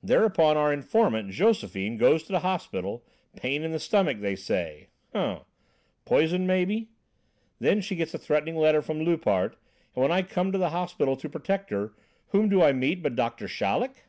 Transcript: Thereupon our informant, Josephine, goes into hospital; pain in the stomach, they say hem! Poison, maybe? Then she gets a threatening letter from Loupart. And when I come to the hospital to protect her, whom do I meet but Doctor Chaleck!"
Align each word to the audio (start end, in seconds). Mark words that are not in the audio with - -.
Thereupon 0.00 0.56
our 0.56 0.72
informant, 0.72 1.32
Josephine, 1.32 1.96
goes 1.96 2.22
into 2.28 2.38
hospital; 2.38 3.04
pain 3.34 3.64
in 3.64 3.72
the 3.72 3.80
stomach, 3.80 4.20
they 4.20 4.36
say 4.36 4.90
hem! 5.12 5.40
Poison, 6.04 6.46
maybe? 6.46 6.90
Then 7.58 7.80
she 7.80 7.96
gets 7.96 8.14
a 8.14 8.18
threatening 8.18 8.54
letter 8.54 8.80
from 8.80 9.00
Loupart. 9.02 9.54
And 9.96 10.02
when 10.04 10.12
I 10.12 10.22
come 10.22 10.52
to 10.52 10.58
the 10.58 10.70
hospital 10.70 11.16
to 11.16 11.28
protect 11.28 11.70
her, 11.70 11.94
whom 12.28 12.48
do 12.48 12.62
I 12.62 12.70
meet 12.70 13.02
but 13.02 13.16
Doctor 13.16 13.48
Chaleck!" 13.48 14.04